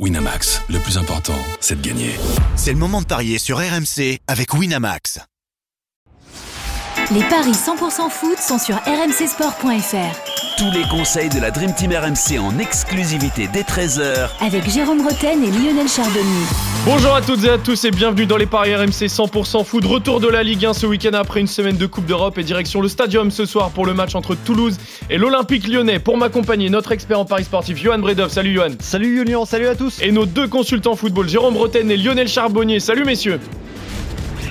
[0.00, 2.16] Winamax, le plus important, c'est de gagner.
[2.56, 5.20] C'est le moment de parier sur RMC avec Winamax.
[7.12, 10.43] Les paris 100% foot sont sur rmcsport.fr.
[10.56, 15.42] Tous les conseils de la Dream Team RMC en exclusivité dès 13h Avec Jérôme Roten
[15.42, 16.44] et Lionel Chardonnay.
[16.86, 19.84] Bonjour à toutes et à tous et bienvenue dans les paris RMC 100% foot.
[19.84, 22.80] Retour de la Ligue 1 ce week-end après une semaine de Coupe d'Europe et direction
[22.80, 24.76] le Stadium ce soir pour le match entre Toulouse
[25.10, 25.98] et l'Olympique lyonnais.
[25.98, 28.30] Pour m'accompagner, notre expert en paris sportif, Johan Bredov.
[28.30, 28.74] Salut Johan.
[28.78, 30.00] Salut Julien, salut à tous.
[30.02, 32.78] Et nos deux consultants football, Jérôme Roten et Lionel Charbonnier.
[32.78, 33.40] Salut messieurs.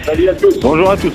[0.05, 0.59] Salut à tous.
[0.59, 1.13] Bonjour à tous.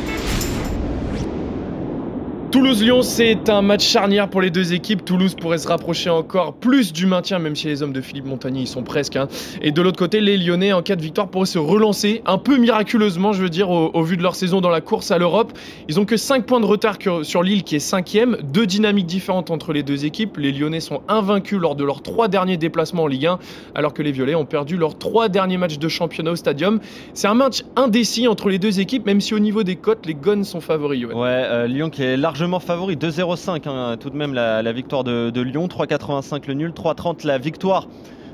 [2.51, 5.05] Toulouse-Lyon, c'est un match charnière pour les deux équipes.
[5.05, 8.63] Toulouse pourrait se rapprocher encore plus du maintien, même si les hommes de Philippe Montagny
[8.63, 9.17] y sont presque.
[9.17, 9.29] hein.
[9.61, 12.57] Et de l'autre côté, les Lyonnais, en cas de victoire, pourraient se relancer un peu
[12.57, 15.53] miraculeusement, je veux dire, au, vu de leur saison dans la course à l'Europe.
[15.89, 18.39] Ils ont que 5 points de retard sur Lille, qui est cinquième.
[18.43, 20.39] Deux dynamiques différentes entre les deux équipes.
[20.39, 23.39] Les Lyonnais sont invaincus lors de leurs trois derniers déplacements en Ligue 1,
[23.75, 26.81] alors que les Violets ont perdu leurs trois derniers matchs de championnat au Stadium.
[27.13, 30.15] C'est un match indécis entre les deux équipes, même si au niveau des cotes, les
[30.15, 31.05] Gones sont favoris.
[31.05, 35.03] Ouais, euh, Lyon qui est largement favori, 2-0-5 hein, tout de même la, la victoire
[35.03, 37.89] de, de Lyon, 3-85 le nul, 3-30 la victoire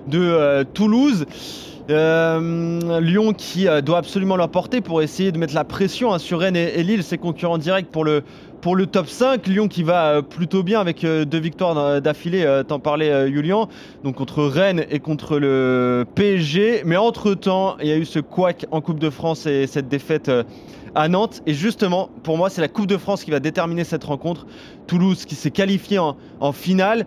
[0.09, 1.25] de euh, Toulouse.
[1.91, 6.41] Euh, Lyon qui euh, doit absolument l'emporter pour essayer de mettre la pression hein, sur
[6.41, 8.23] Rennes et, Lille, ses concurrents directs pour le,
[8.87, 9.47] top 5.
[9.47, 13.69] Lyon qui va euh, plutôt bien avec deux victoires d'affilée, t'en parlais Julien,
[14.03, 16.83] donc contre Rennes et contre le PSG.
[16.87, 20.31] Mais entre-temps, il y a eu ce couac en Coupe de France et cette défaite
[20.95, 21.43] à Nantes.
[21.47, 24.47] Et justement, pour moi, c'est la Coupe de France qui va déterminer cette rencontre.
[24.87, 27.05] Toulouse qui s'est qualifié en, en finale.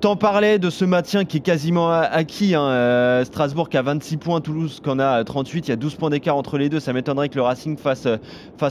[0.00, 2.54] T'en parlais de ce maintien qui est quasiment acquis.
[2.54, 2.62] hein.
[2.68, 5.68] Euh, Strasbourg qui a 26 points, Toulouse qui en a 38.
[5.68, 6.80] Il y a 12 points d'écart entre les deux.
[6.80, 8.18] Ça m'étonnerait que le Racing fasse, euh,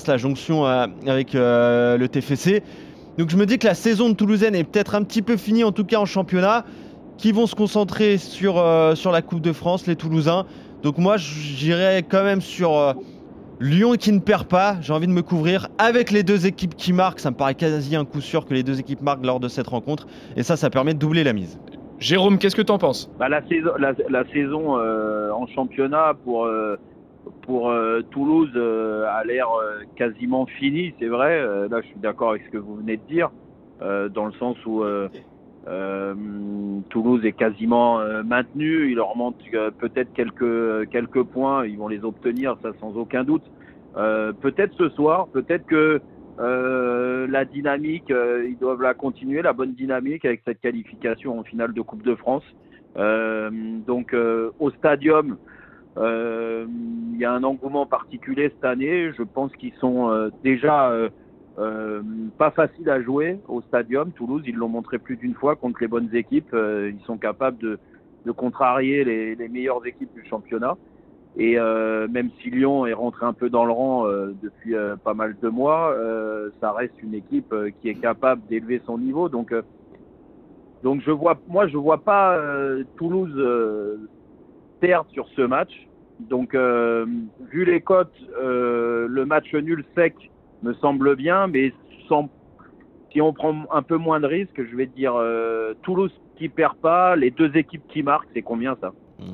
[0.08, 2.62] la jonction euh, avec euh, le TFC.
[3.18, 5.64] Donc je me dis que la saison de Toulousaine est peut-être un petit peu finie,
[5.64, 6.64] en tout cas en championnat,
[7.18, 10.46] qui vont se concentrer sur, euh, sur la Coupe de France, les Toulousains?
[10.84, 12.94] Donc moi, j'irais quand même sur euh,
[13.60, 14.76] Lyon qui ne perd pas.
[14.82, 17.20] J'ai envie de me couvrir avec les deux équipes qui marquent.
[17.20, 19.68] Ça me paraît quasi un coup sûr que les deux équipes marquent lors de cette
[19.68, 20.08] rencontre.
[20.36, 21.60] Et ça, ça permet de doubler la mise.
[22.00, 23.10] Jérôme, qu'est-ce que t'en penses?
[23.18, 26.76] Bah, la saison, la, la saison euh, en championnat pour euh,
[27.44, 31.40] pour euh, Toulouse euh, a l'air euh, quasiment finie, c'est vrai.
[31.40, 33.32] Euh, là, je suis d'accord avec ce que vous venez de dire,
[33.82, 34.84] euh, dans le sens où
[35.68, 36.14] euh,
[36.90, 38.90] Toulouse est quasiment euh, maintenu.
[38.92, 41.66] Il leur manque euh, peut-être quelques quelques points.
[41.66, 43.44] Ils vont les obtenir, ça sans aucun doute.
[43.98, 46.02] Euh, peut-être ce soir, peut-être que
[46.38, 51.82] la dynamique, ils doivent la continuer, la bonne dynamique avec cette qualification en finale de
[51.82, 52.44] Coupe de France.
[53.88, 54.14] Donc
[54.60, 55.38] au stadium,
[55.98, 59.14] il y a un engouement particulier cette année.
[59.18, 60.92] Je pense qu'ils sont déjà
[61.58, 62.02] euh,
[62.38, 64.12] pas faciles à jouer au stadium.
[64.12, 66.54] Toulouse, ils l'ont montré plus d'une fois contre les bonnes équipes.
[66.54, 67.80] Euh, ils sont capables de,
[68.26, 70.76] de contrarier les, les meilleures équipes du championnat.
[71.38, 74.96] Et euh, même si Lyon est rentré un peu dans le rang euh, depuis euh,
[74.96, 75.94] pas mal de mois,
[76.62, 79.30] ça reste une équipe qui est capable d'élever son niveau.
[79.30, 79.54] Donc,
[80.84, 82.40] donc je vois, moi, je vois pas
[82.96, 84.00] Toulouse
[84.80, 85.88] perdre sur ce match.
[86.20, 90.32] Donc, vu les cotes, le match nul sec
[90.66, 91.72] me semble bien, mais
[92.08, 92.30] sans,
[93.12, 96.76] si on prend un peu moins de risques, je vais dire euh, Toulouse qui perd
[96.78, 98.92] pas, les deux équipes qui marquent, c'est combien ça?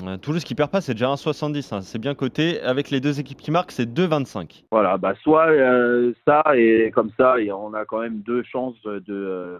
[0.07, 1.73] Euh, Toulouse qui perd pas, c'est déjà 1,70.
[1.73, 1.81] hein.
[1.81, 2.61] C'est bien coté.
[2.61, 4.65] Avec les deux équipes qui marquent, c'est 2,25.
[4.71, 8.81] Voilà, bah soit euh, ça et comme ça, et on a quand même deux chances
[8.83, 9.59] de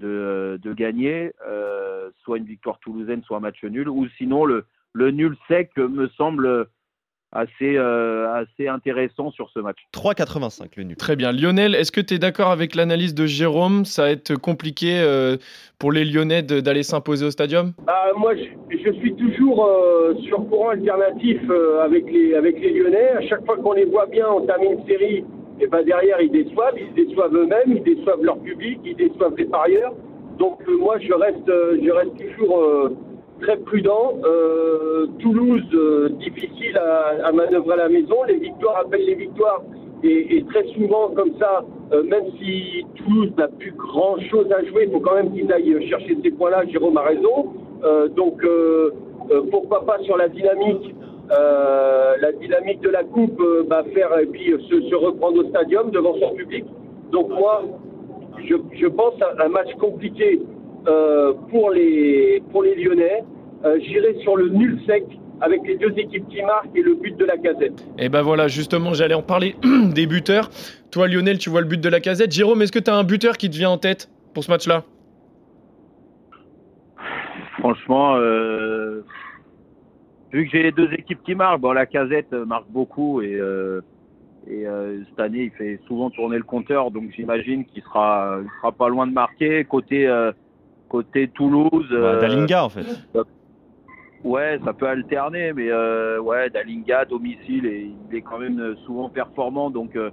[0.00, 4.64] de, de gagner, euh, soit une victoire toulousaine, soit un match nul, ou sinon le
[4.94, 6.66] le nul sec me semble
[7.32, 9.78] assez euh, assez intéressant sur ce match.
[9.94, 10.96] 3,85 le nul.
[10.96, 11.32] Très bien.
[11.32, 13.84] Lionel, est-ce que tu es d'accord avec l'analyse de Jérôme?
[13.84, 15.36] Ça va être compliqué euh,
[15.78, 17.72] pour les Lyonnais d'aller s'imposer au stadium?
[17.86, 22.72] Bah, moi, je, je suis toujours euh, sur courant alternatif euh, avec, les, avec les
[22.72, 23.10] Lyonnais.
[23.18, 25.24] À chaque fois qu'on les voit bien, on termine une série.
[25.60, 26.74] Et ben derrière, ils déçoivent.
[26.76, 29.94] Ils se déçoivent eux-mêmes, ils déçoivent leur public, ils déçoivent les parieurs.
[30.38, 32.96] Donc, euh, moi, je reste, euh, je reste toujours euh,
[33.42, 34.14] très prudent.
[34.24, 38.22] Euh, Toulouse, euh, difficile à, manœuvrer à la maison.
[38.26, 39.62] Les victoires appellent les victoires.
[40.04, 44.92] Et, très souvent, comme ça, euh, même si Toulouse n'a plus grand-chose à jouer, il
[44.92, 46.64] faut quand même qu'ils aillent chercher ces points-là.
[46.66, 47.52] Jérôme a raison.
[48.16, 48.46] Donc,
[49.50, 50.94] pourquoi pas sur la dynamique
[51.30, 56.34] la dynamique de la coupe, bah, faire et puis se, reprendre au stadium devant son
[56.34, 56.64] public.
[57.10, 57.62] Donc moi,
[58.44, 60.40] je, pense à un match compliqué
[61.50, 63.24] pour les pour les Lyonnais.
[63.64, 65.04] Euh, J'irai sur le nul sec
[65.40, 67.84] avec les deux équipes qui marquent et le but de la casette.
[67.98, 69.56] Et ben voilà, justement, j'allais en parler
[69.94, 70.50] des buteurs.
[70.90, 72.32] Toi, Lionel, tu vois le but de la casette.
[72.32, 74.84] Jérôme, est-ce que tu as un buteur qui te vient en tête pour ce match-là?
[77.58, 79.02] Franchement, euh,
[80.32, 83.34] vu que j'ai les deux équipes qui marquent, bon, la casette euh, marque beaucoup et,
[83.34, 83.80] euh,
[84.48, 88.48] et euh, cette année, il fait souvent tourner le compteur, donc j'imagine qu'il sera, il
[88.58, 89.64] sera pas loin de marquer.
[89.64, 90.32] Côté, euh,
[90.88, 91.86] côté Toulouse.
[91.90, 92.86] Bah, Dalinga en fait.
[94.24, 99.08] Ouais, ça peut alterner, mais euh, ouais, Dalinga, domicile, et il est quand même souvent
[99.08, 100.10] performant, donc euh,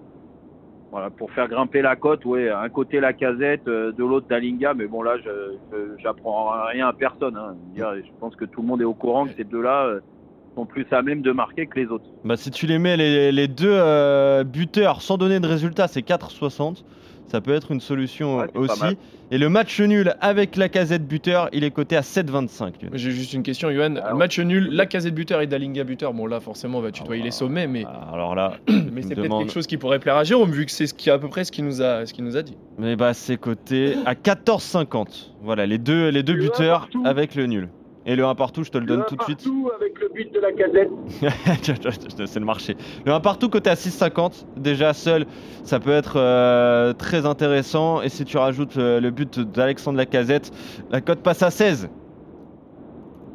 [0.92, 4.74] voilà, pour faire grimper la cote, ouais, un côté la casette, euh, de l'autre Dalinga,
[4.74, 5.30] mais bon là, je,
[5.72, 7.38] je- j'apprends rien à personne.
[7.38, 7.56] Hein.
[7.76, 10.00] Je Je pense que tout le monde est au courant que ces deux-là euh,
[10.56, 12.06] sont plus à même de marquer que les autres.
[12.24, 16.02] Bah, si tu les mets les, les deux euh, buteurs sans donner de résultat, c'est
[16.02, 16.84] 4,60.
[17.30, 18.98] Ça peut être une solution Ouais, pas aussi.
[19.32, 22.74] Et le match nul avec la casette buteur, il est coté à 7,25.
[22.82, 22.90] lui.
[22.94, 23.96] J'ai juste une question, Johan.
[23.98, 26.14] Alors- Match nul, la casette buteur et Dalinga buteur.
[26.14, 29.44] Bon, là, forcément, on va tutoyer les sommets, mais, Alors là, mais c'est peut-être demande-
[29.44, 31.44] quelque chose qui pourrait plaire à Jérôme, vu que c'est ce qui, à peu près
[31.44, 32.58] ce qu'il nous a, ce qu'il nous a dit.
[32.80, 35.32] mais bah, c'est coté à 14,50.
[35.44, 37.70] Voilà, les deux, les deux buteurs avec le nul.
[38.06, 39.44] Et le 1 partout, je te le donne tout de suite.
[39.44, 40.90] partout avec le but de la casette.
[42.26, 42.76] c'est le marché.
[43.06, 44.46] Le 1 partout côté à 6,50.
[44.58, 45.26] Déjà seul,
[45.64, 48.02] ça peut être euh, très intéressant.
[48.02, 50.52] Et si tu rajoutes euh, le but d'Alexandre Lacazette,
[50.92, 51.90] la cote passe à 16.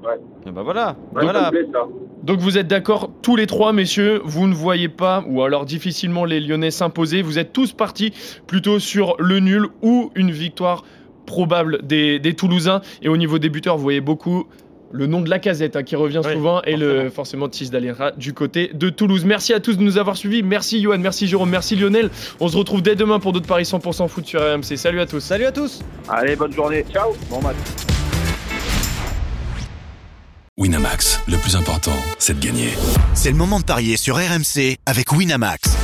[0.03, 0.21] Ouais.
[0.47, 0.97] Et bah voilà.
[1.15, 1.51] Ouais, voilà.
[1.51, 1.87] plaît, ça.
[2.23, 6.25] Donc vous êtes d'accord tous les trois, messieurs, vous ne voyez pas, ou alors difficilement
[6.25, 7.23] les Lyonnais s'imposer.
[7.23, 8.13] Vous êtes tous partis
[8.47, 10.85] plutôt sur le nul ou une victoire
[11.27, 12.81] probable des, des Toulousains.
[13.03, 14.47] Et au niveau des buteurs, vous voyez beaucoup
[14.95, 18.33] le nom de la casette qui revient Oui, souvent et le forcément Tis d'Alera du
[18.33, 19.25] côté de Toulouse.
[19.25, 20.45] Merci à tous de nous avoir suivis.
[20.45, 22.11] Merci Johan, merci Jérôme, merci Lionel.
[22.39, 24.77] On se retrouve dès demain pour d'autres paris 100% foot sur RMC.
[24.77, 25.21] Salut à tous.
[25.21, 25.81] Salut à tous.
[26.09, 26.85] Allez, bonne journée.
[26.93, 27.13] Ciao.
[27.29, 27.57] Bon match.
[30.57, 32.69] Winamax, le plus important, c'est de gagner.
[33.15, 35.84] C'est le moment de parier sur RMC avec Winamax.